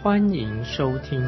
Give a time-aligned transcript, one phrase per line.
[0.00, 1.20] 欢迎收听。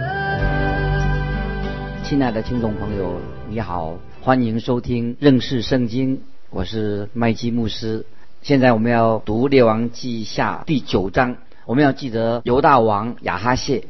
[2.05, 6.21] 亲爱的听众朋友，你好，欢迎收听认识圣经，
[6.51, 8.07] 我是麦基牧师。
[8.43, 11.37] 现在我们要读列王记下第九章。
[11.67, 13.83] 我们要记得犹大王亚哈谢，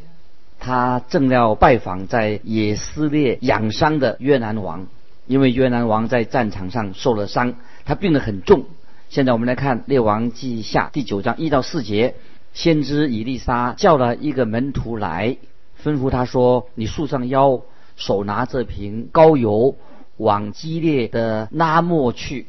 [0.59, 4.87] 他正要拜访在以色列养伤的约南王，
[5.27, 8.65] 因为约南王在战场上受了伤，他病得很重。
[9.11, 12.15] 现在我们来看列王记下第九章一到四节，
[12.53, 15.37] 先知以利沙叫了一个门徒来，
[15.83, 17.63] 吩咐他说：“你束上腰，
[17.97, 19.77] 手拿这瓶膏油，
[20.17, 22.47] 往激烈的拉莫去。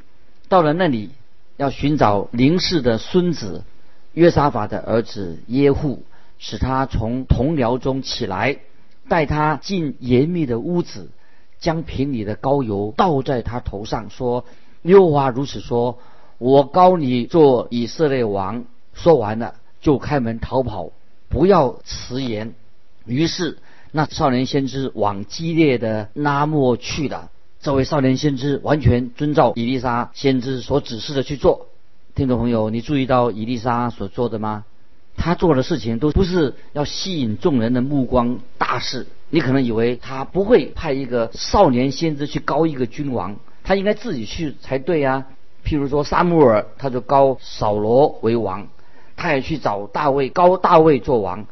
[0.47, 1.11] 到了那里。”
[1.58, 3.63] 要寻找林氏的孙子
[4.13, 6.02] 约沙法的儿子耶户，
[6.39, 8.58] 使他从同僚中起来，
[9.08, 11.11] 带他进严密的屋子，
[11.59, 14.45] 将瓶里的膏油倒在他头上，说
[14.81, 15.99] ：“六华如此说，
[16.39, 18.65] 我膏你做以色列王。”
[18.95, 20.91] 说完了，就开门逃跑，
[21.27, 22.53] 不要迟延。
[23.05, 23.57] 于是
[23.91, 27.29] 那少年先知往激烈的拉莫去了。
[27.59, 31.67] 这位少年先知完全遵照伊丽莎先知所指示的去做。
[32.15, 34.63] 听众朋友，你注意到伊丽莎所做的吗？
[35.17, 39.07] 他做的事情都不是要吸引众人的目光大事。
[39.29, 45.27] 你可能以为他不会派一个少年先知去高一个君王，他应该自己去才对呀。
[45.63, 48.67] 譬如说沙穆尔，他就高扫罗为王，
[49.22, 51.45] 他也去找大卫高大卫做王。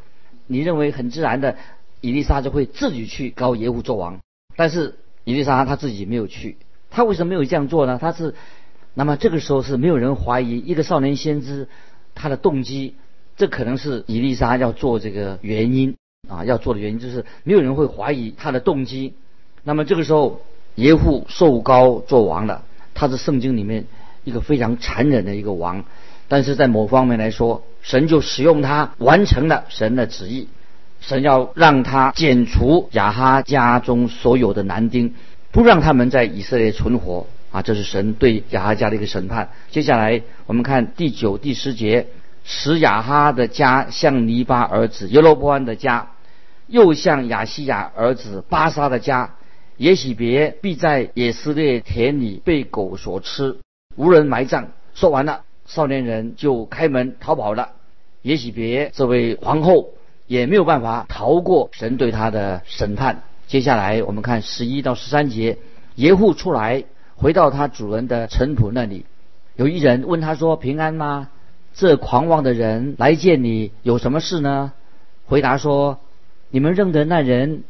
[0.46, 1.56] 你认为很自然的，
[2.00, 4.18] 伊丽莎就会自己去高耶户做王，
[4.56, 4.96] 但是。
[5.24, 6.56] 伊丽莎他自己没有去，
[6.90, 7.98] 他为什么没有这样做呢？
[8.00, 8.34] 他是，
[8.94, 11.68] 那么这个时候是没有人怀疑一个少年先知
[12.14, 12.94] 他的动机，
[13.36, 15.94] 这可能是伊丽莎要做这个原因
[16.26, 19.12] 啊，要做的原因就是没有人会怀疑他的动机。
[19.62, 20.40] 那么这个时候
[20.76, 22.64] 耶户受高做王了，
[22.94, 23.84] 他是圣经里面
[24.24, 25.84] 一个非常残忍的一个王，
[26.30, 30.46] 但是在某方面来说，神就使用他完成了神的旨意。
[31.00, 35.14] 神要让他剪除亚哈家中所有的男丁，
[35.50, 37.62] 不让他们在以色列存活啊！
[37.62, 39.48] 这是神对亚哈家的一个审判。
[39.72, 42.06] 接下来我们看第九、第十节，
[42.44, 46.10] 使亚哈的家像尼巴儿子耶罗波安的家，
[46.68, 49.34] 又像亚西亚儿子巴沙的家。
[49.76, 53.56] 也许别必在以色列田里被狗所吃，
[53.96, 54.68] 无人埋葬。
[54.94, 55.40] 说完了，
[55.70, 57.70] 少年人就开门逃跑了。
[58.22, 59.90] 也许别这位皇后。
[60.30, 63.24] 也没有办法逃过神对他的审判。
[63.48, 65.58] 接下来我们看十一到十三节，
[65.96, 66.84] 耶户出来，
[67.16, 69.06] 回到他主人的臣仆那里。
[69.56, 71.30] 有一人问他说：“平安吗？
[71.74, 74.72] 这狂妄的人来见你，有什么事呢？”
[75.26, 75.98] 回答说
[76.50, 77.64] ：“你们认得那人，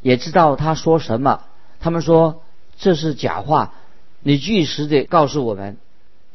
[0.00, 1.40] 也知道他说什么。
[1.80, 2.44] 他们说
[2.76, 3.74] 这是假话，
[4.22, 5.78] 你据实的告诉我们。”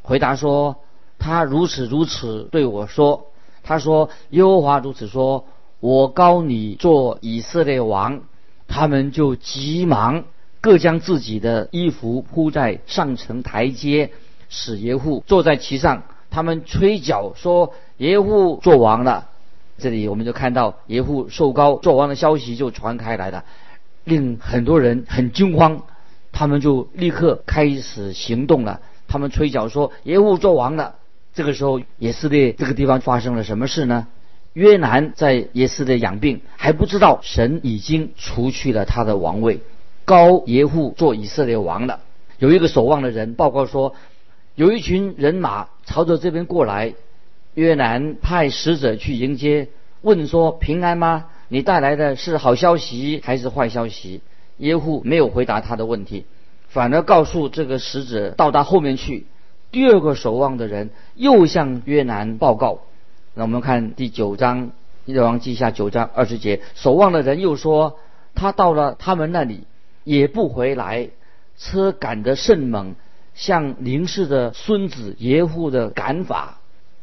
[0.03, 0.81] 回答说
[1.19, 3.27] ：“他如此如此对我说。
[3.61, 5.45] 他说耶和华如此说。”
[5.81, 8.23] 我告你做以色列王，
[8.67, 10.25] 他们就急忙
[10.59, 14.11] 各将自己的衣服铺在上层台阶，
[14.49, 16.03] 使耶户坐在其上。
[16.29, 19.29] 他们吹角说耶户做王了。
[19.77, 23.45] 这里我们就看到耶户受高做王的消息就传开来了，
[24.03, 25.83] 令很多人很惊慌。
[26.33, 28.81] 他们就立刻开始行动了。
[29.07, 30.95] 他们吹角说耶户做王了。
[31.39, 34.07] 这个时候，以色列这个地方发生了什么事呢？
[34.51, 39.61] 约南在耶斯的养病，还不知道神已经除去了他的王位，
[40.03, 42.01] 高耶户做以色列王了。
[42.39, 43.95] 有一个守望的人报告说，
[44.55, 46.93] 有一群人马朝着这边过来。
[47.53, 49.69] 约南派使者去迎接，
[50.01, 51.27] 问说：“平安吗？
[51.47, 54.19] 你带来的是好消息还是坏消息？”
[54.59, 56.25] 耶户没有回答他的问题，
[56.67, 59.25] 反而告诉这个使者到达后面去。
[59.71, 62.79] 第二个守望的人又向约南报告。
[63.35, 64.67] 那我们看第九章
[65.05, 67.99] 《列王记下》九章二十节，守望的人又说
[68.33, 69.65] ：“他到了他们那里，
[70.03, 71.09] 也不回来。
[71.57, 72.95] 车赶得甚猛，
[73.35, 76.57] 像林氏的孙子耶户的赶法。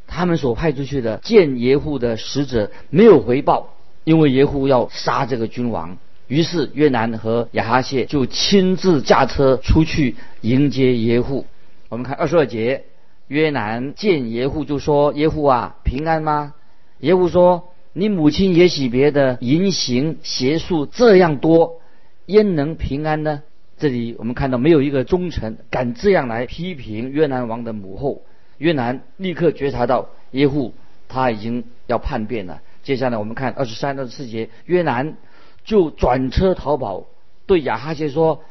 [0.09, 3.75] 他们所派出去的见耶户的使者没有回报，
[4.05, 5.99] 因为耶户要杀这个君王。
[6.27, 11.45] 于是约南和亚哈谢就亲自驾车出去迎接耶户。
[11.89, 12.85] 我们看二十二节。”
[13.29, 16.55] 约南见耶户就说：“耶户啊，平安吗？”
[17.01, 21.81] 耶户说：“你母亲也许别的淫行邪术这样多，
[22.27, 23.43] 焉能平安呢？
[23.79, 28.23] 这里我们看到没有一个忠臣敢这样来批评约南王的母后。
[28.59, 30.73] 约南立刻觉察到耶户
[31.09, 32.63] 他已经要叛变了。
[32.85, 35.17] 接下来我们看二十三、二十四节，约南
[35.65, 37.07] 就转车逃跑，
[37.45, 38.45] 对亚哈谢说：“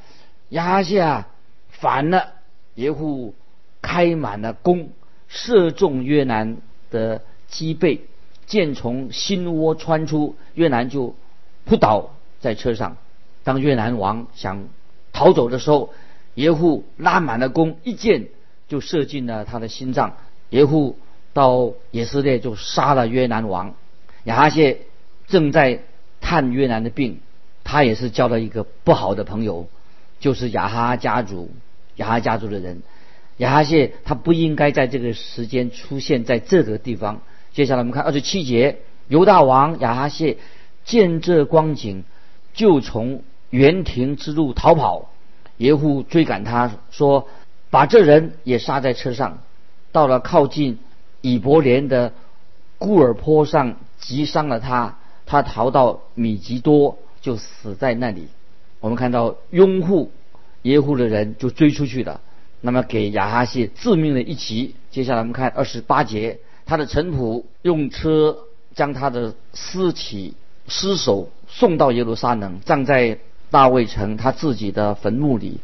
[0.50, 1.30] 亚哈谢啊，
[1.70, 2.34] 反了！”
[2.76, 3.34] 耶户
[3.82, 4.90] 开满了弓，
[5.28, 6.58] 射中约南
[6.92, 8.02] 的脊背，
[8.46, 11.16] 箭从心窝穿出，越南就
[11.66, 12.98] 扑倒在车上。
[13.44, 14.68] 当越南王想
[15.14, 15.94] 逃走的时候，
[16.34, 18.28] 耶户拉满了弓，一箭
[18.68, 20.18] 就射进了他的心脏。
[20.50, 20.98] 耶户
[21.34, 23.76] 到以色列就杀了越南王。
[24.26, 24.82] 亚哈谢
[25.28, 25.84] 正在
[26.22, 27.20] 探越南的病，
[27.64, 29.68] 他也是交了一个不好的朋友，
[30.20, 31.52] 就是亚哈家族。
[31.96, 32.82] 亚哈家族的人，
[33.38, 37.22] 亚哈谢他不应该在这个时间出现在这个地方。
[37.54, 40.38] 接下来我们看二十七节，犹大王亚哈谢
[40.84, 42.04] 见这光景，
[42.54, 45.10] 就从园亭之路逃跑。
[45.58, 47.30] 耶户追赶他说
[47.72, 49.40] ：“把这人也杀在车上。”
[49.94, 50.80] 到了靠近
[51.22, 52.12] 以伯莲的
[52.78, 54.98] 固尔坡上，击伤了他。
[55.26, 58.28] 他逃到米吉多，就死在那里。
[58.82, 60.12] 我们看到拥护。
[60.66, 62.22] 耶户的人就追出去了，
[62.62, 64.74] 那么给亚哈谢致命的一击。
[64.90, 68.36] 接下来我们看二十八节，他的臣仆用车
[68.74, 70.34] 将他的尸体
[70.68, 73.20] 尸首送到耶路撒冷，葬在
[73.52, 75.60] 大卫城他自己的坟墓里，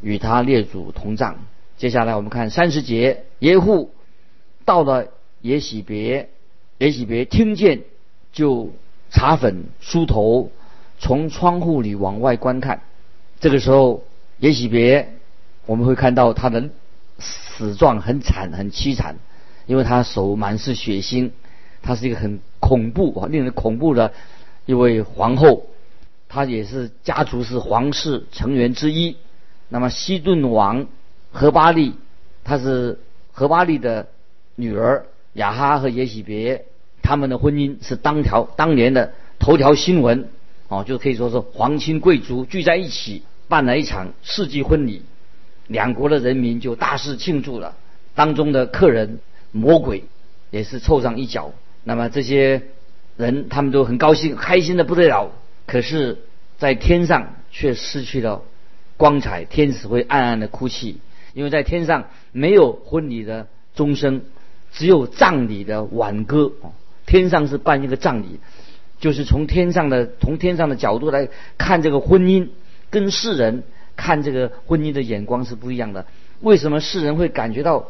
[0.00, 1.36] 与他列祖同葬。
[1.76, 3.90] 接下来我们看三十节，耶户
[4.64, 5.08] 到了
[5.40, 6.28] 耶喜别，
[6.78, 7.80] 耶喜别听见
[8.32, 8.70] 就
[9.10, 10.52] 擦粉梳头，
[11.00, 12.82] 从窗户里往外观看。
[13.40, 14.04] 这个时候。
[14.38, 15.14] 也许别，
[15.66, 16.68] 我们会看到他的
[17.18, 19.16] 死状很惨很凄惨，
[19.66, 21.30] 因为他手满是血腥，
[21.82, 24.12] 他是一个很恐怖啊，令人恐怖的
[24.66, 25.66] 一位皇后，
[26.28, 29.16] 她也是家族是皇室成员之一。
[29.68, 30.86] 那么西顿王
[31.30, 31.94] 何巴利，
[32.42, 32.98] 他是
[33.32, 34.08] 何巴利的
[34.56, 36.64] 女儿雅哈和耶喜别，
[37.02, 40.28] 他们的婚姻是当条当年的头条新闻
[40.68, 43.22] 哦，就可以说是皇亲贵族聚在一起。
[43.48, 45.02] 办了一场世纪婚礼，
[45.66, 47.76] 两国的人民就大肆庆祝了。
[48.14, 49.18] 当中的客人
[49.52, 50.04] 魔鬼
[50.50, 51.52] 也是凑上一脚。
[51.82, 52.62] 那么这些
[53.16, 55.30] 人他们都很高兴，开心的不得了。
[55.66, 56.18] 可是，
[56.58, 58.42] 在天上却失去了
[58.96, 60.98] 光彩，天使会暗暗的哭泣，
[61.32, 64.22] 因为在天上没有婚礼的钟声，
[64.72, 66.52] 只有葬礼的挽歌。
[67.06, 68.40] 天上是办一个葬礼，
[69.00, 72.48] 就是从天上的从天上的角度来看这个婚姻。
[72.94, 73.64] 跟世人
[73.96, 76.06] 看这个婚姻的眼光是不一样的。
[76.40, 77.88] 为什么世人会感觉到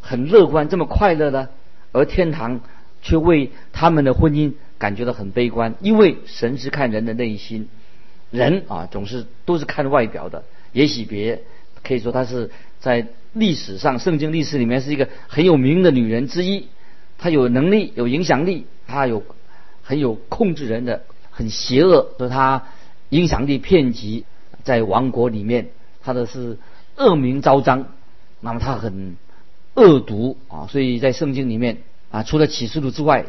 [0.00, 1.48] 很乐观、这么快乐呢？
[1.92, 2.60] 而天堂
[3.02, 5.76] 却为他们的婚姻感觉到很悲观？
[5.80, 7.68] 因为神是看人的内心，
[8.32, 10.42] 人啊总是都是看外表的。
[10.72, 11.42] 也许别
[11.84, 12.50] 可以说她是
[12.80, 16.66] 在历史上圣经历史里面是一个很有名的女人之一。
[17.16, 19.22] 她有能力、有影响力，她有
[19.84, 22.64] 很有控制人的，很邪恶，说她
[23.10, 24.24] 影响力遍及。
[24.64, 25.68] 在王国里面，
[26.02, 26.58] 他的是
[26.96, 27.86] 恶名昭彰，
[28.40, 29.16] 那么他很
[29.74, 31.78] 恶毒啊，所以在圣经里面
[32.10, 33.26] 啊，除了启示录之外，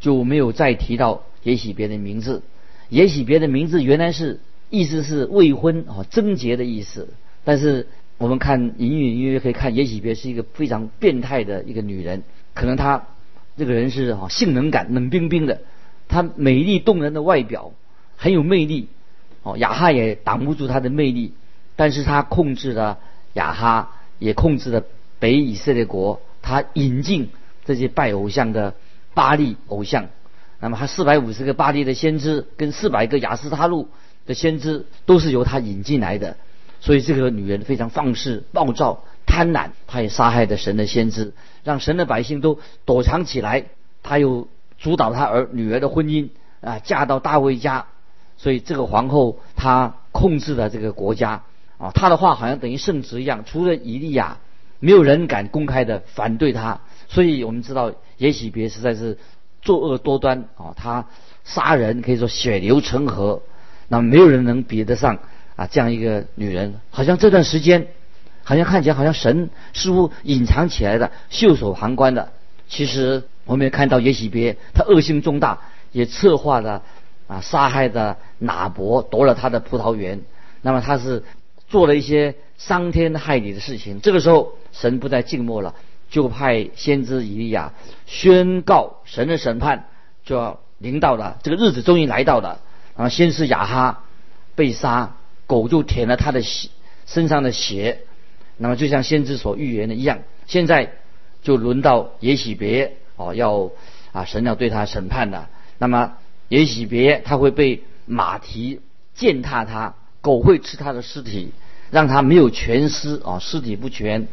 [0.00, 2.42] 就没有再提到也许别的名字。
[2.88, 7.08] 也许别的名字原来是意思是未婚啊贞洁的意思，
[7.44, 7.88] 但是
[8.18, 13.06] 我们看隐隐约约可以看，也许别是一个非常变态的一个女人，可能她
[13.56, 15.62] 这个人是啊性能感冷冰冰的，
[16.08, 17.72] 她美丽动人的外表
[18.16, 18.88] 很有魅力。
[19.42, 21.34] 哦，亚哈也挡不住他的魅力，
[21.74, 22.98] 但是他控制了
[23.34, 24.84] 亚哈，也控制了
[25.18, 26.20] 北以色列国。
[26.42, 27.30] 他引进
[27.64, 28.74] 这些拜偶像的
[29.14, 30.08] 巴利偶像，
[30.58, 33.88] 那么他四百五十个巴利的先知跟四百个雅斯他路
[34.26, 36.36] 的先知都是由他引进来的。
[36.80, 41.32] 所以这个女人非常放肆、暴躁、贪婪，她也杀害了神的先知，
[41.62, 43.66] 让神的百姓都躲藏起来。
[44.02, 46.30] 她又主导她儿女儿的婚姻
[46.60, 47.86] 啊，嫁到大卫家。
[48.42, 51.44] 所以这个皇后她控制了这个国家
[51.78, 53.44] 啊，她的话好像等于圣旨一样。
[53.46, 54.38] 除了以利亚，
[54.80, 56.80] 没有人敢公开的反对她。
[57.08, 59.16] 所以我们知道耶喜别实在是
[59.60, 61.06] 作恶多端啊，他
[61.44, 63.42] 杀人可以说血流成河，
[63.86, 65.20] 那没有人能比得上
[65.54, 66.80] 啊这样一个女人。
[66.90, 67.86] 好像这段时间，
[68.42, 72.32] 好像看起来好像神似乎隐藏起来的，袖手旁观的。
[72.66, 75.60] 其实我们也看到耶喜别他恶性重大，
[75.92, 76.82] 也策划了。
[77.32, 80.20] 啊，杀害的拿伯夺了他的葡萄园，
[80.60, 81.24] 那么他是
[81.66, 84.02] 做了一些伤天害理的事情。
[84.02, 85.74] 这个时候，神不再静默了，
[86.10, 87.72] 就派先知以利亚
[88.04, 89.88] 宣告神的审判
[90.26, 92.60] 就要临到了，这个日子终于来到了。
[92.96, 94.04] 然后，先是亚哈
[94.54, 96.68] 被杀，狗就舔了他的血
[97.06, 98.00] 身上的血，
[98.58, 100.92] 那么就像先知所预言的一样，现在
[101.42, 103.70] 就轮到耶喜别哦，要
[104.12, 105.48] 啊神要对他审判的。
[105.78, 106.12] 那么
[106.52, 108.82] 也许别他会被马蹄
[109.14, 111.52] 践踏他，狗会吃他的尸体，
[111.90, 114.28] 让他没有全尸啊，尸体不全，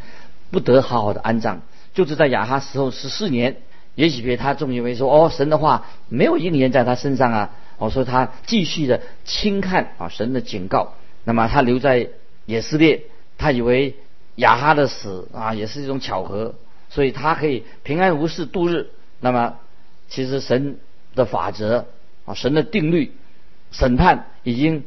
[0.51, 1.61] 不得好好的安葬。
[1.93, 3.55] 就是在亚哈死后十四年。
[3.95, 12.09] 也许别他终以为说哦，神的话没有应验在他身上啊，我说他继续的轻看啊神的警告，那么他留在
[12.45, 13.03] 以色列，
[13.38, 13.95] 他以为
[14.35, 16.55] 亚哈的死啊也是一种巧合，
[16.89, 18.89] 所以他可以平安无事度日。
[19.21, 19.55] 那么
[20.09, 20.79] 其实神
[21.15, 21.85] 的法则
[22.33, 23.12] 神的定律，
[23.71, 24.83] 审判已经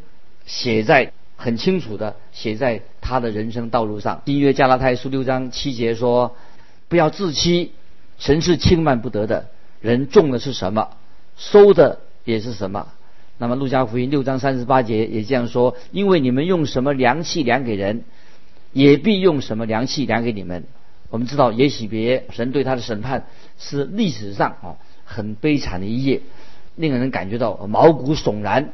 [0.46, 4.22] 写在很清楚的写在他的人生道路上。
[4.26, 6.36] 新约加拉太书六章七节说，
[6.88, 7.72] 不要自欺。
[8.18, 9.48] 神是轻慢不得的，
[9.80, 10.90] 人种的是什么，
[11.36, 12.86] 收的也是什么。
[13.38, 18.04] 那么路加福音六章三十八节也这样说：因为你们用什么量器量给人，
[18.72, 20.64] 也必用什么量器量给你们。
[21.10, 23.26] 我们知道也许别神对他的审判
[23.58, 26.20] 是历史上啊很悲惨的一页，
[26.76, 28.72] 令人感觉到毛骨悚然。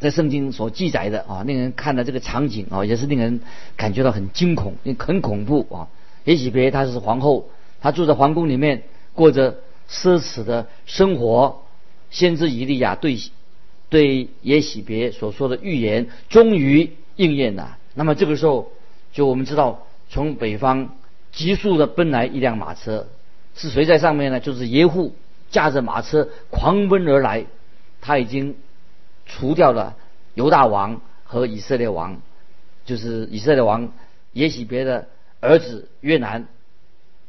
[0.00, 3.40] 在圣经所记载的啊，令人看到这个场景啊，也是令人
[3.76, 5.88] 感觉到很惊恐、很恐怖啊。
[6.24, 7.48] 也许别他是皇后。
[7.80, 9.58] 他住在皇宫里面，过着
[9.90, 11.62] 奢侈的生活。
[12.10, 13.18] 先知以利亚对
[13.88, 17.78] 对耶喜别所说的预言终于应验了。
[17.94, 18.70] 那么这个时候，
[19.12, 20.94] 就我们知道，从北方
[21.32, 23.08] 急速的奔来一辆马车，
[23.56, 24.40] 是谁在上面呢？
[24.40, 25.14] 就是耶户
[25.52, 27.46] 驾着马车狂奔而来。
[28.00, 28.56] 他已经
[29.26, 29.94] 除掉了
[30.34, 32.20] 犹大王和以色列王，
[32.84, 33.92] 就是以色列王
[34.32, 35.06] 耶喜别的
[35.40, 36.48] 儿子约南。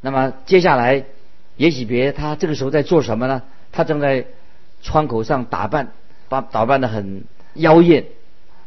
[0.02, 1.06] 那么接下来，
[1.58, 3.44] 也许别他这个时候在做什么呢？
[3.72, 4.26] 他正在
[4.82, 5.92] 窗口上打扮，
[6.28, 8.06] 把打扮的很妖艳。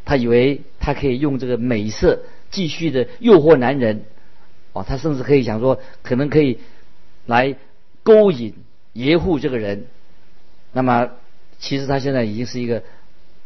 [0.05, 2.21] 他以为他可以用这个美色
[2.51, 4.05] 继续的诱惑男人。
[4.73, 6.61] 哦，他甚至可以想说，可能可以
[7.27, 7.57] 来
[8.05, 8.55] 勾引
[8.97, 9.87] 耶户这个人。
[10.73, 11.09] 那么
[11.59, 12.83] 其实他现在已经是一个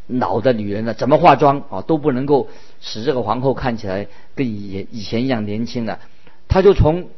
[0.09, 2.49] 老的女人了，怎么化妆啊都不能够
[2.81, 6.01] 使这个皇后看起来跟以以前一样年轻了。
[6.49, 7.09] 他就从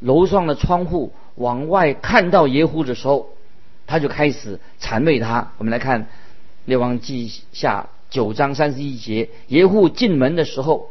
[0.00, 3.28] 楼上的窗户往外看到耶户的时候，
[3.86, 5.52] 他就开始谄媚他。
[5.58, 6.02] 我们来看
[6.64, 10.90] 《列王记下》九章三十一节：耶户进门的时候，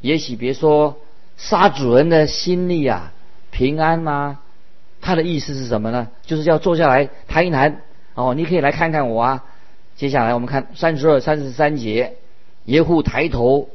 [0.00, 0.96] 也许别说
[1.36, 3.12] 杀主人的心力啊
[3.50, 4.38] 平安吗？
[5.06, 6.08] 他的意思是什么呢？
[6.24, 7.80] 就是要坐下来谈一谈
[8.14, 9.44] 哦，你可以来看看我啊。
[9.94, 12.16] 接下来我们看三十二、三十三节：
[12.64, 13.68] 耶户抬头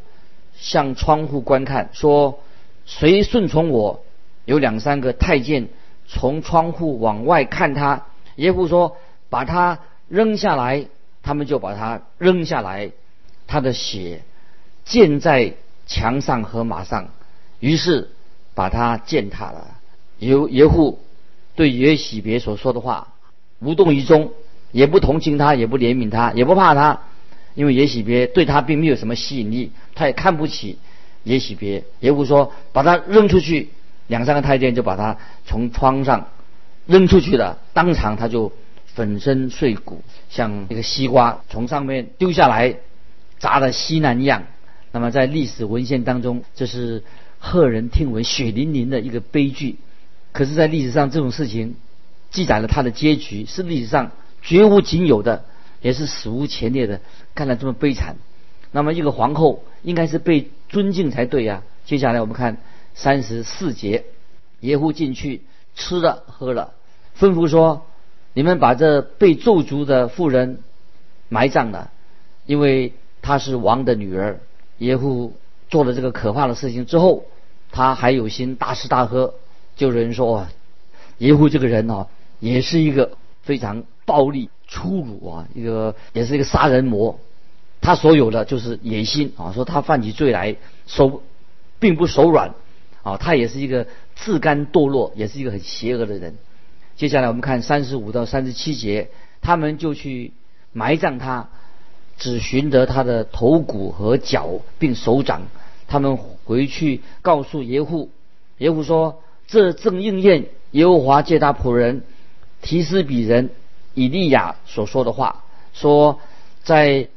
[0.57, 2.41] 向窗户观看，说
[2.85, 4.03] ：“谁顺从我？”
[4.43, 5.69] 有两三个太监
[6.05, 8.97] 从窗户往外看他，耶夫说
[9.31, 10.87] ：“把他扔下来。”
[11.23, 12.91] 他们就把他扔下来，
[13.47, 14.21] 他的血
[14.83, 15.53] 溅在
[15.85, 17.07] 墙上和马上，
[17.61, 18.09] 于是
[18.53, 19.77] 把他践踏了。
[20.19, 20.99] 耶耶户
[21.55, 23.13] 对耶喜别所说的话
[23.59, 24.31] 无动于衷，
[24.71, 27.01] 也不同情他，也不怜悯他，也不怕他，
[27.53, 30.79] 因为耶喜别对他并没有什么吸引力，他也看不起
[31.25, 31.83] 耶喜别。
[31.99, 33.69] 也不说：“把他扔出去。”
[34.07, 36.27] 两三个太监就把他从窗上
[36.85, 38.51] 扔出去了，当场他就
[38.87, 42.75] 粉身碎骨，像一个西瓜从上面丢下来
[43.37, 44.43] 砸的稀烂一样。
[44.91, 47.03] 那么在历史文献当中，这是
[47.41, 49.77] 骇人听闻、血淋淋的一个悲剧。
[50.31, 51.75] 可是，在历史上这种事情
[52.29, 54.11] 记载了他的结局，是历史上
[54.41, 55.45] 绝无仅有的，
[55.81, 57.01] 也是史无前例的。
[57.35, 58.15] 看来这么悲惨，
[58.71, 61.63] 那么一个皇后应该是被尊敬才对呀。
[61.85, 62.57] 接下来我们看。
[62.93, 64.03] 三十四节，
[64.59, 65.43] 耶户进去
[65.75, 66.73] 吃了喝了，
[67.17, 67.85] 吩咐说
[68.35, 70.59] ：“你们把这被咒诅的妇人
[71.29, 71.89] 埋葬了，
[72.45, 74.41] 因为她是王的女儿。”
[74.79, 75.37] 耶户
[75.69, 77.23] 做了这个可怕的事情之后，
[77.71, 79.35] 他还有心大吃大喝。
[79.81, 80.45] 就有人说
[81.17, 82.07] ：“耶户这个人啊，
[82.39, 87.19] 也是一个非常暴力粗鲁啊，一个也是一个杀人魔。
[87.81, 91.23] 他所有的就是野心啊，说他犯起罪来手
[91.79, 92.53] 并不手软。”
[93.01, 96.35] 啊，他也是一个自甘堕落，也是一个很邪恶的人。
[96.95, 99.09] 接下来我们看三十五到三十七节，
[99.41, 100.31] 他们就去
[100.73, 101.49] 埋葬他，
[102.19, 105.41] 只寻得他的头骨和脚，并手掌。
[105.87, 108.11] 他们回去告诉耶户，
[108.59, 112.03] 耶户说：“这正应验耶和华借他仆人
[112.61, 113.49] 提斯比人
[113.93, 115.43] 以利亚所说的话，
[115.73, 116.21] 说
[116.63, 117.09] 在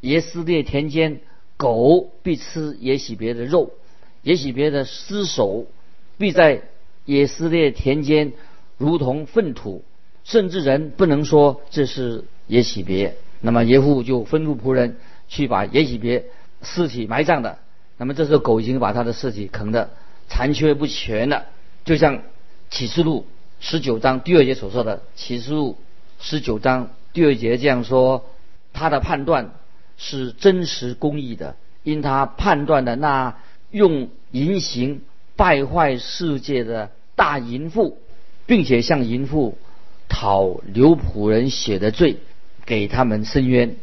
[0.00, 1.20] 耶斯列田间，
[1.58, 3.70] 狗必吃耶喜别的肉。”
[4.24, 5.66] 耶喜别的尸首
[6.16, 6.62] 必在
[7.04, 8.32] 耶斯列田间，
[8.78, 9.84] 如同粪土，
[10.24, 13.16] 甚至人不能说这是耶喜别。
[13.42, 14.96] 那么耶户就吩咐仆人
[15.28, 16.24] 去把耶喜别
[16.62, 17.58] 尸体埋葬的。
[17.98, 19.90] 那么这时候狗已经把他的尸体啃得
[20.26, 21.44] 残缺不全了，
[21.84, 22.22] 就像
[22.70, 23.26] 启示录
[23.60, 25.76] 十九章第二节所说的，启示录
[26.18, 28.24] 十九章第二节这样说：
[28.72, 29.52] 他的判断
[29.96, 33.36] 是真实公义的，因他判断的那
[33.70, 35.02] 用淫行
[35.36, 37.98] 败坏世界的大淫妇，
[38.46, 39.58] 并且向淫妇
[40.08, 42.16] 讨刘仆人血的罪，
[42.64, 43.76] 给他们伸冤。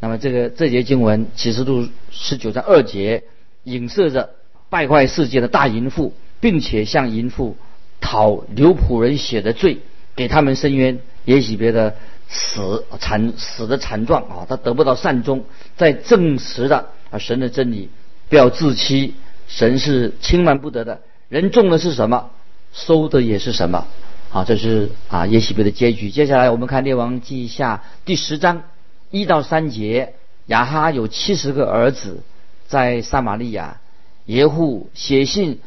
[0.00, 3.24] 那么这个这节经文启示录十九章二节。
[3.64, 4.34] 影射着
[4.68, 6.12] 败坏世界的大淫妇，
[6.44, 7.56] 并且向淫妇
[8.02, 9.78] 讨刘仆人血的罪，
[10.14, 10.98] 给他们伸冤。
[11.24, 11.96] 也许别的
[12.28, 15.46] 死惨死的惨状啊，他得不到善终，
[15.78, 17.88] 在证实了啊神的真理，
[18.28, 19.14] 不要自欺，
[19.48, 21.00] 神是轻慢不得的。
[21.30, 22.28] 人种的是什么，
[22.74, 23.86] 收的也是什么。
[24.30, 26.10] 啊，这是啊耶喜别的结局。
[26.10, 28.64] 接下来我们看列王记下第十章
[29.10, 30.12] 一到三节，
[30.48, 32.20] 亚哈有七十个儿子。
[32.68, 33.80] 在撒玛利亚，
[34.26, 35.60] 耶户写信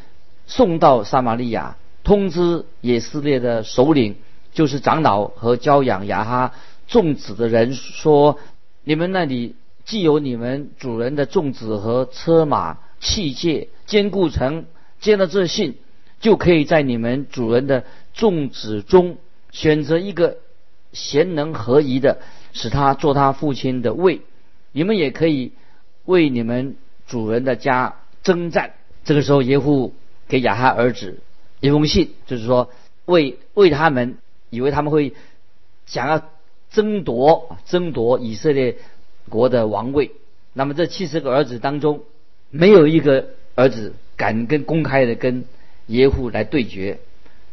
[0.48, 4.16] 送到撒玛利亚，通知以色列的首领，
[4.52, 6.52] 就是长老和教养雅哈
[6.88, 8.40] 众子的人说：
[8.82, 14.64] 你们那里既有你们主人的众子和车马器械坚固城，
[14.98, 15.76] 接了这信，
[16.18, 19.18] 就可以在你们主人的众子中
[19.52, 20.38] 选择一个
[20.92, 22.18] 贤能合宜的，
[22.52, 24.22] 使他做他父亲的位。
[24.72, 25.52] 你们也可以
[26.04, 26.74] 为你们。
[27.10, 29.94] 主人的家征战，这个时候耶户
[30.28, 31.20] 给亚哈儿子
[31.60, 32.70] 一封信，就是说
[33.06, 34.18] 为为他们，
[34.50, 35.14] 以为他们会
[35.86, 36.22] 想要
[36.70, 38.76] 争夺争夺以色列
[39.28, 40.12] 国的王位。
[40.52, 42.02] 那么这七十个儿子当中，
[42.50, 45.44] 没有一个儿子敢跟公开的跟
[45.86, 46.98] 耶户来对决。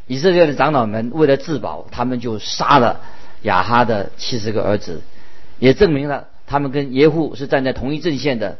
[0.07, 3.01] 以色列的长老们为了自保，他们就杀了
[3.41, 5.01] 亚哈的七十个儿子，
[5.59, 8.57] 也证明了他们跟耶户是站在同一阵线的。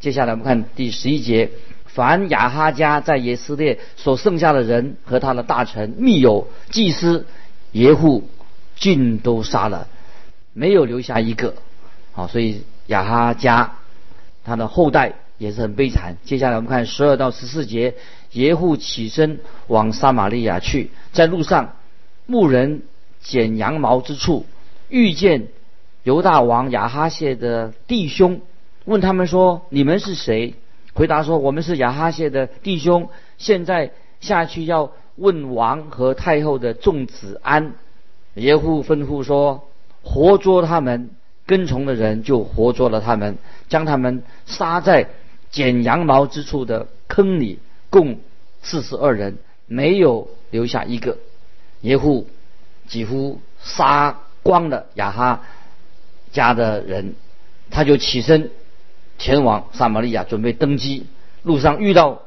[0.00, 1.50] 接下来我们看第十一节，
[1.94, 7.24] 凡亚哈家在耶斯列所剩下的人和他的大臣、密友、祭司、
[7.70, 8.28] 耶户，
[8.74, 9.86] 尽都杀了，
[10.52, 11.54] 没有留下一个。
[12.10, 13.76] 好，所以亚哈家
[14.44, 16.16] 他的后代也是很悲惨。
[16.24, 17.94] 接下来我们看十二到十四节，
[18.32, 21.76] 耶户起身往撒玛利亚去，在路上，
[22.26, 22.82] 牧人
[23.20, 24.46] 剪羊毛之处，
[24.88, 25.46] 遇见
[26.02, 28.40] 犹大王亚哈谢的弟兄。
[28.84, 30.54] 问他们说：“你们是谁？”
[30.94, 33.08] 回答说：“我们是亚哈谢的弟兄。
[33.36, 37.72] 现在下去要问王和太后的众子安。”
[38.34, 39.68] 耶户吩咐说
[40.02, 41.10] ：“活捉他们，
[41.46, 45.08] 跟从的人就活捉了他们，将他们杀在
[45.50, 47.58] 剪羊毛之处的坑里，
[47.90, 48.18] 共
[48.62, 51.18] 四十二人，没有留下一个。
[51.80, 52.28] 耶户
[52.86, 55.42] 几乎杀光了亚哈
[56.32, 57.14] 家的人，
[57.70, 58.50] 他就起身。”
[59.24, 61.06] 前往撒玛利亚准备登基，
[61.44, 62.20] 路上遇到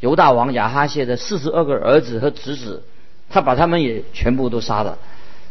[0.00, 2.82] 犹大王亚哈谢的四十二个儿子和侄子，
[3.28, 4.96] 他把他们也全部都杀了。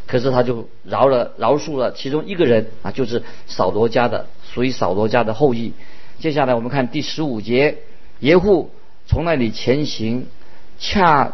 [0.07, 5.71] 可是他就饶了饶恕了其中一个人啊，就是扫罗家的，属于扫罗家的后裔。
[6.17, 7.77] 接下来我们看第十五节，
[8.21, 8.71] 耶户
[9.05, 10.25] 从那里前行，
[10.79, 11.33] 恰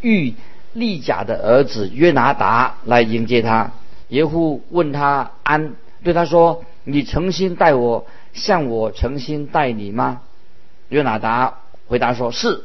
[0.00, 0.32] 遇
[0.74, 3.72] 利甲的儿子约拿达来迎接他。
[4.10, 10.20] 耶户问他安，对他说：“你诚心待我？”向我诚心待你吗？
[10.88, 12.62] 约拿达回答说：“是。”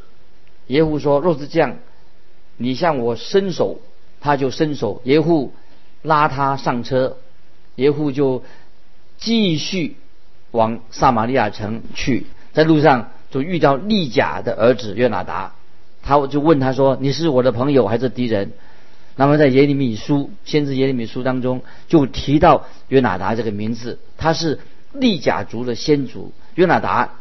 [0.67, 1.77] 耶户说：“若是这样，
[2.57, 3.79] 你向我伸手，
[4.19, 5.53] 他就伸手。”耶户
[6.03, 7.17] 拉他上车，
[7.77, 8.43] 耶户就
[9.17, 9.97] 继续
[10.51, 12.27] 往撒玛利亚城去。
[12.53, 15.55] 在路上就遇到利甲的儿子约拿达，
[16.03, 18.51] 他就问他说：“你是我的朋友还是敌人？”
[19.17, 24.59] 那么在耶利米书先知耶利米书当中就提到约拿达这个名字，他是。
[24.93, 27.11] 利甲族的先祖约拿达，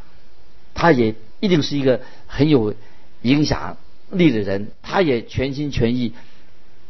[0.75, 2.75] 他也一定是一个很有
[3.23, 3.77] 影响
[4.11, 6.13] 力的人，他也全心全意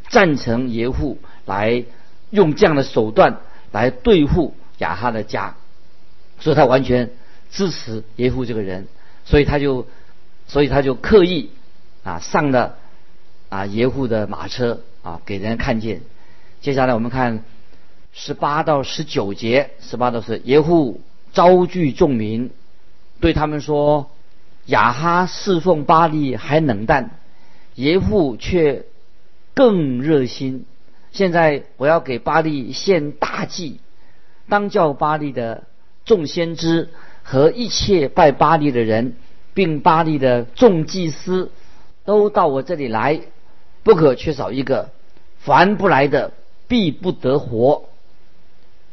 [0.08, 1.84] 赞成耶户来
[2.30, 3.40] 用这样的手段
[3.72, 5.56] 来对付亚哈的家，
[6.38, 7.10] 所以他完全
[7.50, 8.88] 支持耶户这个人，
[9.24, 9.86] 所以他就，
[10.46, 11.50] 所以他就刻意
[12.02, 12.76] 啊上了
[13.48, 16.00] 啊耶户的马车啊给人看见。
[16.60, 17.44] 接下来我们看。
[18.12, 21.00] 十八到十九节，十八到是耶户
[21.32, 22.50] 招聚众民，
[23.20, 24.10] 对他们说
[24.66, 27.18] ：“亚哈侍奉巴利还冷淡，
[27.76, 28.84] 耶户却
[29.54, 30.66] 更热心。
[31.12, 33.80] 现在我要给巴利献大祭，
[34.48, 35.64] 当叫巴利的
[36.04, 36.90] 众先知
[37.22, 39.14] 和一切拜巴利的人，
[39.54, 41.50] 并巴利的众祭司
[42.04, 43.20] 都到我这里来，
[43.82, 44.90] 不可缺少一个。
[45.38, 46.32] 凡不来的。”
[46.70, 47.86] 必不得活。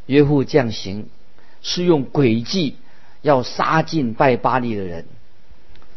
[0.08, 1.06] 约户这样行，
[1.62, 2.76] 是用诡计
[3.22, 5.06] 要杀尽拜巴利的人。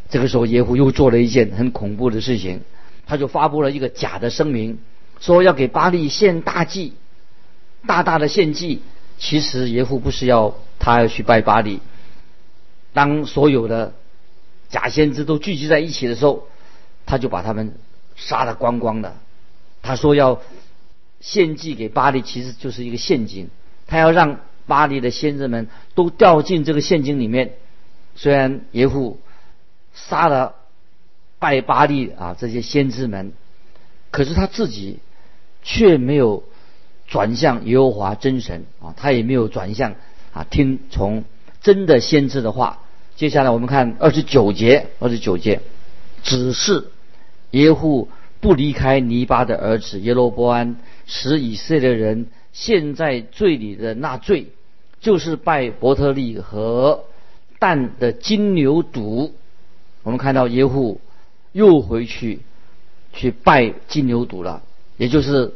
[0.09, 2.61] 这个时候，耶户又做了一件很恐怖的事情，
[3.07, 4.77] 他就发布了一个假的声明，
[5.19, 6.93] 说要给巴利献大祭，
[7.87, 8.81] 大大的献祭。
[9.17, 11.79] 其实耶户不是要他要去拜巴利。
[12.91, 13.93] 当所有的
[14.67, 16.47] 假先知都聚集在一起的时候，
[17.05, 17.75] 他就把他们
[18.15, 19.15] 杀得光光的。
[19.83, 20.41] 他说要
[21.21, 23.49] 献祭给巴利，其实就是一个陷阱。
[23.91, 27.55] 他要让巴黎的先知们都掉进这个陷阱里面。
[28.15, 29.19] 虽然耶户
[29.93, 30.55] 杀了
[31.39, 33.33] 拜巴利啊这些先知们，
[34.09, 34.99] 可是他自己
[35.61, 36.45] 却没有
[37.05, 39.95] 转向耶和华真神啊，他也没有转向
[40.31, 41.25] 啊听从
[41.61, 42.79] 真的先知的话。
[43.17, 45.59] 接下来我们看二十九节，二十九节，
[46.23, 46.85] 只是
[47.49, 48.07] 耶户
[48.39, 50.77] 不离开尼巴的儿子耶罗波安，
[51.07, 52.27] 使以色列人。
[52.53, 54.47] 现在罪里的那罪，
[54.99, 57.05] 就是拜伯特利和
[57.59, 59.31] 蛋的金牛犊。
[60.03, 60.99] 我们看到耶户
[61.51, 62.39] 又回去
[63.13, 64.63] 去拜金牛犊了，
[64.97, 65.53] 也就是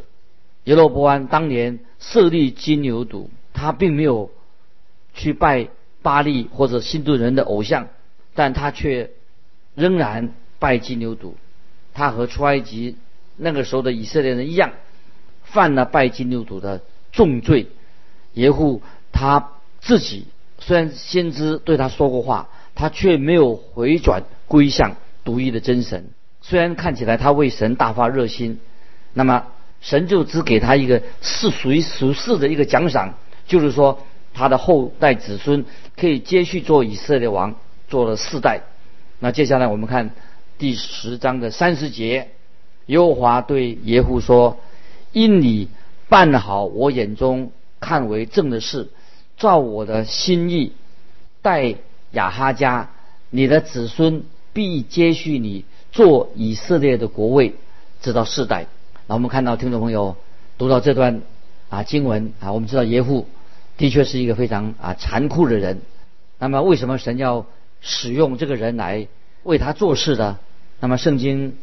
[0.66, 4.32] 耶罗伯安当年设立金牛犊，他并没有
[5.14, 5.68] 去拜
[6.02, 7.88] 巴利或者新顿人的偶像，
[8.36, 9.12] 但他却
[9.74, 11.34] 仍然拜金牛犊。
[11.94, 12.98] 他和出埃及
[13.38, 14.72] 那个时候的以色列人一样。
[15.56, 16.82] 犯了拜金牛犊的
[17.14, 17.68] 重罪，
[18.34, 18.82] 耶户
[19.14, 20.26] 他自己
[20.60, 26.10] 虽然先知对他说过话，他却没有回转归向独一的真神。
[26.42, 28.60] 虽然看起来他为神大发热心，
[29.14, 29.46] 那么
[29.80, 33.14] 神就只给他一个世属于属世的一个奖赏，
[33.48, 34.00] 就是说
[34.34, 35.64] 他的后代子孙
[35.96, 37.56] 可以接续做以色列王，
[37.88, 38.60] 做了四代。
[39.20, 40.10] 那接下来我们看
[40.58, 42.32] 第十章的三十节，
[42.88, 44.58] 耶和华对耶户说。
[45.16, 45.70] 因你
[46.10, 48.90] 办好我眼中看为正的事，
[49.38, 50.74] 照我的心意
[51.42, 51.76] 待
[52.12, 52.90] 亚哈家，
[53.30, 57.56] 你的子孙必接续你做以色列的国位，
[58.02, 58.68] 直到世代。
[59.08, 60.18] 那我们看到听众朋友
[60.58, 61.22] 读到这段
[61.70, 63.26] 啊经文啊，我们知道耶户
[63.78, 65.80] 的确是一个非常啊残酷的人。
[66.40, 67.46] 那么为什么神要
[67.80, 69.08] 使用这个人来
[69.44, 70.40] 为他做事呢？
[70.82, 71.56] 那么圣经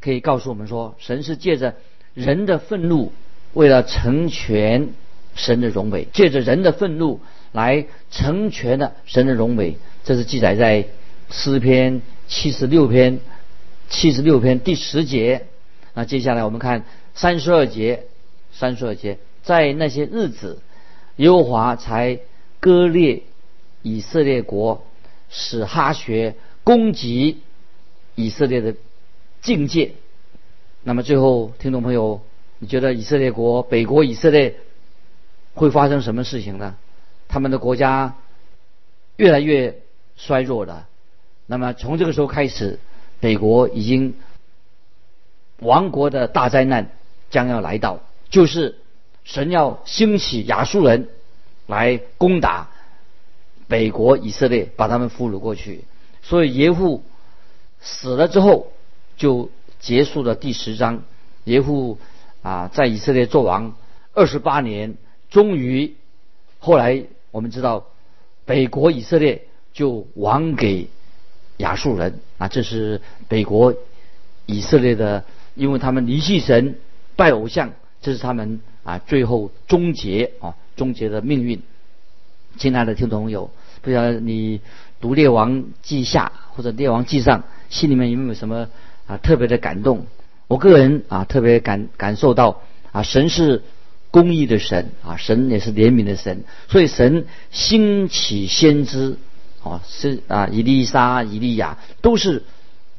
[0.00, 1.76] 可以告诉我们说，神是借着。
[2.18, 3.12] 人的愤怒，
[3.54, 4.88] 为了成全
[5.36, 7.20] 神的荣美，借着人的愤怒
[7.52, 10.86] 来成全了神的荣美，这是记载在
[11.30, 13.20] 诗篇七十六篇
[13.88, 15.46] 七十六篇第十节。
[15.94, 18.04] 那接下来我们看三十二节，
[18.52, 20.60] 三十二节，在那些日子，
[21.16, 22.18] 耶和华才
[22.58, 23.22] 割裂
[23.82, 24.84] 以色列国，
[25.30, 27.38] 使哈学攻击
[28.16, 28.74] 以色列的
[29.40, 29.92] 境界。
[30.84, 32.22] 那么最后，听众朋友，
[32.60, 34.56] 你觉得以色列国北国以色列
[35.54, 36.76] 会发生什么事情呢？
[37.26, 38.14] 他们的国家
[39.16, 39.82] 越来越
[40.16, 40.88] 衰弱了。
[41.46, 42.78] 那么从这个时候开始，
[43.20, 44.14] 北国已经
[45.58, 46.90] 亡国的大灾难
[47.28, 48.78] 将要来到，就是
[49.24, 51.08] 神要兴起亚述人
[51.66, 52.70] 来攻打
[53.66, 55.84] 北国以色列，把他们俘虏过去。
[56.22, 57.04] 所以耶户
[57.80, 58.72] 死了之后，
[59.18, 59.50] 就。
[59.80, 61.02] 结束了第十章，
[61.44, 61.98] 耶户
[62.42, 63.74] 啊，在以色列做王
[64.12, 64.96] 二十八年，
[65.30, 65.94] 终于
[66.58, 67.86] 后来我们知道
[68.44, 70.88] 北国以色列就亡给
[71.58, 73.74] 亚述人啊，这是北国
[74.46, 76.78] 以色列的，因为他们离弃神
[77.14, 81.62] 拜偶像，这是他们啊最后终结啊终结的命运。
[82.56, 83.50] 亲爱的听众朋友，
[83.82, 84.60] 不晓得你
[85.00, 88.68] 读列王记下或者列王记上，心里面有没有什么？
[89.08, 90.06] 啊，特别的感动。
[90.46, 93.62] 我个人啊，特别感感受到啊，神是
[94.10, 96.44] 公义的神啊，神也是怜悯的神。
[96.68, 99.16] 所以神兴起先知，
[99.62, 102.44] 啊，是啊，以利沙、以利亚，都是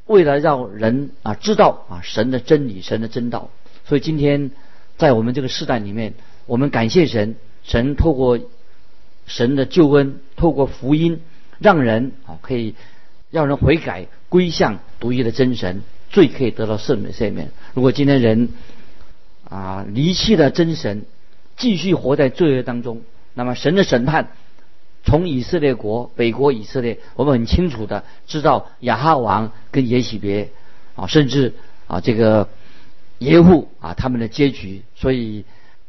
[0.06, 3.50] 为了让人啊知道啊神的真理、神的真道。
[3.86, 4.52] 所以今天
[4.98, 6.14] 在我们这个时代里面，
[6.46, 8.40] 我们感谢神，神透过
[9.26, 11.22] 神的救恩，透过福音，
[11.58, 12.76] 让人啊可以
[13.32, 15.82] 让人悔改归向独一的真神。
[16.10, 17.52] 罪可以得到赦免赦免。
[17.74, 18.50] 如果今天人
[19.48, 21.04] 啊离弃了真神，
[21.56, 23.02] 继续活在罪恶当中，
[23.34, 24.30] 那么神的审判
[25.04, 30.50] 从以色列国北国以色列，我们很清楚的知道亚哈王跟耶喜别
[30.96, 31.54] 啊，甚至
[31.88, 32.50] 啊这个
[33.20, 34.82] 耶户啊他们的结局。
[34.96, 35.46] 所以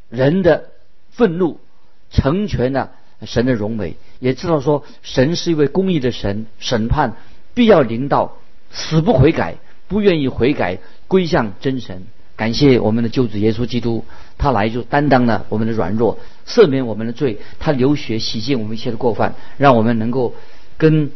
[0.08, 0.68] 人的
[1.10, 1.60] 愤怒
[2.10, 2.92] 成全了
[3.24, 7.16] 神的荣美，也知道说神是一位公义的神，审判
[7.54, 8.36] 必要临到，
[8.70, 9.56] 死不悔改。
[9.90, 12.04] 不愿意悔改归向真神，
[12.36, 14.04] 感谢我们的救主耶稣基督，
[14.38, 20.36] 他来就担当了我们的软弱，赦免我们的罪，他流血洗净我们一切的过犯，让我们能够
[20.78, 21.10] 跟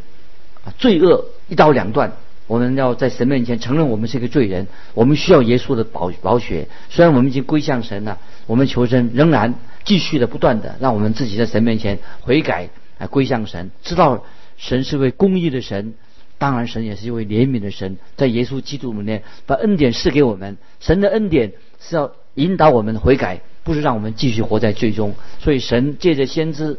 [0.77, 2.11] 罪恶一刀两断。
[2.47, 6.67] 我们要在神面前承认我们是一个罪人，我们需要耶稣的宝宝血。
[6.89, 14.25] 虽然我们已经归向神了，我们求神仍然继续的不断的让我们自己在神面前悔改，来归向神，知道
[14.57, 15.93] 神是位公义的神。
[16.37, 20.57] 当然，神也是一位怜悯的神，在耶稣基督里面把恩典赐给我们。
[20.79, 25.15] 神的恩典是要引导我们悔改，不是让我们继续活在罪中。
[25.39, 26.77] 所以，神借着先知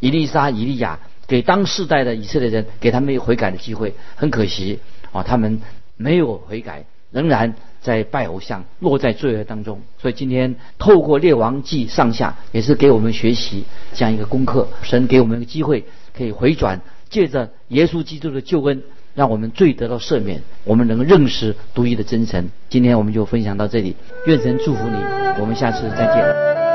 [0.00, 3.94] 以利沙、以利亚，给当世代的以色列人，给他们有悔改的机会。
[4.16, 4.80] 很可惜
[5.12, 5.60] 啊，他们
[5.96, 9.80] 没有悔改，仍然在拜偶像，落在罪恶当中。
[10.02, 14.68] 所以，今天透过列王记上下，也是给我们学习这样一个功课。
[14.82, 15.84] 神给我们一个机会，
[16.16, 16.80] 可以回转。
[17.10, 18.82] 借着耶稣基督的救恩，
[19.14, 22.50] 让我们罪得到赦免，我们能够认识独一的真神。
[22.68, 24.96] 今天我们就分享到这里，愿神祝福你，
[25.40, 26.67] 我们下次再见。